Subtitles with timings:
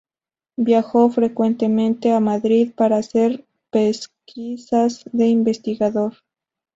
[0.57, 6.13] Viajó frecuentemente a Madrid para hacer pesquisas de investigador.